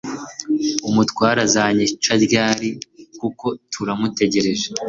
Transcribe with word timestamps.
Umutware 0.87 1.39
azanyica 1.47 2.11
ryari 2.25 2.69
kuko 3.19 3.45
tura 3.71 3.93
mutejyereje. 3.99 4.67